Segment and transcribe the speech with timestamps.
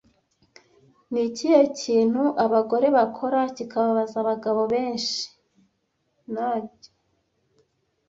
[1.11, 5.21] Ni ikihe kintu abagore bakora kibabaza abagabo benshi
[6.33, 6.65] Nag